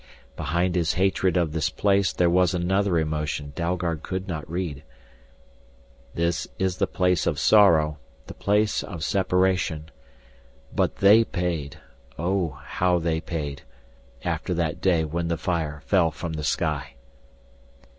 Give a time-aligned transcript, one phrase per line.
[0.35, 4.81] Behind his hatred of this place there was another emotion Dalgard could not read.
[6.15, 9.91] "This is the place of sorrow, the place of separation.
[10.73, 11.77] But they paid
[12.17, 13.61] oh, how they paid
[14.23, 16.95] after that day when the fire fell from the sky."